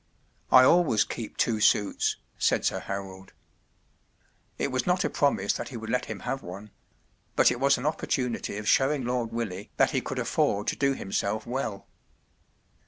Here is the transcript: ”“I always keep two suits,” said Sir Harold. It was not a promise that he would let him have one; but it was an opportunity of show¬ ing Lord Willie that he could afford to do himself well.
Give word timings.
”“I 0.51 0.63
always 0.63 1.03
keep 1.03 1.37
two 1.37 1.59
suits,” 1.59 2.15
said 2.39 2.65
Sir 2.65 2.79
Harold. 2.79 3.33
It 4.57 4.71
was 4.71 4.87
not 4.87 5.03
a 5.03 5.11
promise 5.11 5.53
that 5.53 5.69
he 5.69 5.77
would 5.77 5.91
let 5.91 6.05
him 6.05 6.21
have 6.21 6.41
one; 6.41 6.71
but 7.35 7.51
it 7.51 7.59
was 7.59 7.77
an 7.77 7.85
opportunity 7.85 8.57
of 8.57 8.65
show¬ 8.65 8.95
ing 8.95 9.05
Lord 9.05 9.31
Willie 9.31 9.69
that 9.77 9.91
he 9.91 10.01
could 10.01 10.17
afford 10.17 10.65
to 10.69 10.75
do 10.75 10.95
himself 10.95 11.45
well. 11.45 11.85